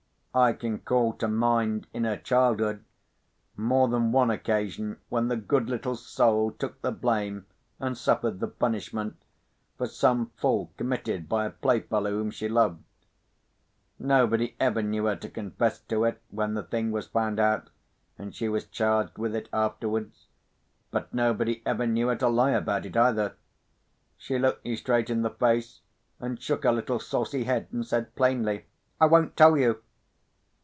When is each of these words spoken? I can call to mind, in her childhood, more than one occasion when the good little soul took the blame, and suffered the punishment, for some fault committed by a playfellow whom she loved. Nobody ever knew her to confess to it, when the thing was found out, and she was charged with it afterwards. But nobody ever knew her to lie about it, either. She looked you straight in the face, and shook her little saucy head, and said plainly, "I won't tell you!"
I 0.33 0.53
can 0.53 0.79
call 0.79 1.11
to 1.15 1.27
mind, 1.27 1.87
in 1.93 2.05
her 2.05 2.15
childhood, 2.15 2.85
more 3.57 3.89
than 3.89 4.13
one 4.13 4.29
occasion 4.31 4.95
when 5.09 5.27
the 5.27 5.35
good 5.35 5.67
little 5.69 5.97
soul 5.97 6.53
took 6.53 6.79
the 6.81 6.93
blame, 6.93 7.47
and 7.81 7.97
suffered 7.97 8.39
the 8.39 8.47
punishment, 8.47 9.17
for 9.77 9.87
some 9.87 10.27
fault 10.37 10.69
committed 10.77 11.27
by 11.27 11.43
a 11.45 11.49
playfellow 11.49 12.11
whom 12.11 12.31
she 12.31 12.47
loved. 12.47 12.81
Nobody 13.99 14.55
ever 14.57 14.81
knew 14.81 15.03
her 15.07 15.17
to 15.17 15.27
confess 15.29 15.81
to 15.89 16.05
it, 16.05 16.21
when 16.29 16.53
the 16.53 16.63
thing 16.63 16.91
was 16.93 17.07
found 17.07 17.37
out, 17.37 17.69
and 18.17 18.33
she 18.33 18.47
was 18.47 18.63
charged 18.63 19.17
with 19.17 19.35
it 19.35 19.49
afterwards. 19.51 20.27
But 20.91 21.13
nobody 21.13 21.61
ever 21.65 21.85
knew 21.85 22.07
her 22.07 22.15
to 22.15 22.29
lie 22.29 22.51
about 22.51 22.85
it, 22.85 22.95
either. 22.95 23.35
She 24.15 24.39
looked 24.39 24.65
you 24.65 24.77
straight 24.77 25.09
in 25.09 25.23
the 25.23 25.29
face, 25.29 25.81
and 26.21 26.41
shook 26.41 26.63
her 26.63 26.71
little 26.71 26.99
saucy 27.01 27.43
head, 27.43 27.67
and 27.73 27.85
said 27.85 28.15
plainly, 28.15 28.67
"I 28.97 29.07
won't 29.07 29.35
tell 29.35 29.57
you!" 29.57 29.83